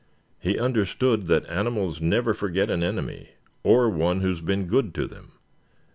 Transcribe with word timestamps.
He 0.39 0.57
understood 0.57 1.27
that 1.27 1.45
animals 1.45 2.01
never 2.01 2.33
forget 2.33 2.71
an 2.71 2.81
enemy, 2.81 3.33
or 3.61 3.87
one 3.87 4.21
who 4.21 4.29
has 4.29 4.41
been 4.41 4.65
good 4.65 4.95
to 4.95 5.05
them. 5.05 5.33